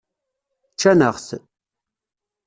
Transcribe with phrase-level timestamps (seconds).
[0.73, 1.27] Ččan-aɣ-t.